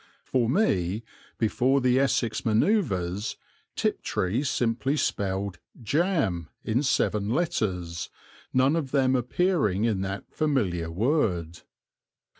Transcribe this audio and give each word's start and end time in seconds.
For 0.23 0.49
me, 0.49 1.03
before 1.37 1.79
the 1.79 1.99
Essex 1.99 2.43
manoeuvres, 2.43 3.37
Tiptree 3.75 4.41
simply 4.41 4.97
spelled 4.97 5.59
"jam" 5.79 6.49
in 6.63 6.81
seven 6.81 7.29
letters, 7.29 8.09
none 8.51 8.75
of 8.75 8.89
them 8.89 9.15
appearing 9.15 9.83
in 9.85 10.01
that 10.01 10.33
familiar 10.33 10.89
word. 10.89 11.61